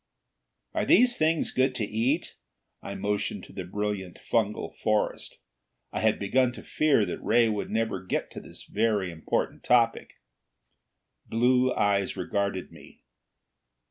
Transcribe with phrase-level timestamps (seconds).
[0.73, 2.35] "Are these things goods to eat?"
[2.81, 5.37] I motioned to the brilliant fungal forest.
[5.91, 10.15] I had begun to fear that Ray would never get to this very important topic.
[11.27, 13.03] Blue eyes regarded me.